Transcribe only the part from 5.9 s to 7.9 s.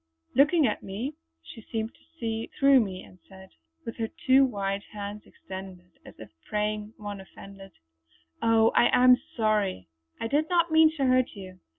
as if praying one offended:"